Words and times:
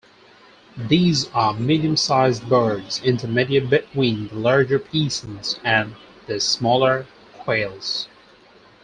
These 0.75 1.29
are 1.29 1.53
medium-sized 1.53 2.49
birds, 2.49 2.99
intermediate 3.03 3.69
between 3.69 4.29
the 4.29 4.33
larger 4.33 4.79
pheasants 4.79 5.59
and 5.63 5.93
the 6.25 6.39
smaller 6.39 7.05
quails. 7.37 8.07